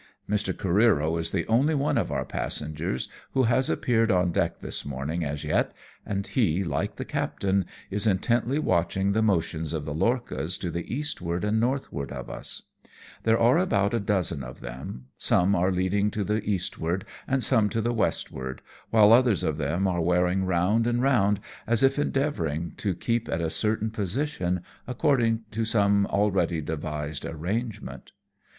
[0.27, 0.51] Mr.
[0.51, 3.69] Oareero is the only one of our passengers who JFE OUTMANCEUVRE THE LORCHAS.
[3.69, 5.73] 115 has appeared on deck this morning as yet,
[6.07, 10.91] and he, like the captain, is intently watching the motions of the lorchas to the
[10.91, 12.63] eastward and northward of us.
[13.21, 17.69] There are about a dozen of them; some are leading to the eastward and some
[17.69, 22.73] to the westward; while others of them are wearing round and round, as if endeavouring
[22.77, 28.13] to keep in a certain position, according to some already devised arrangement.